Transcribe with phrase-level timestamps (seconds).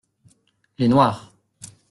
[0.79, 1.31] Les noirs.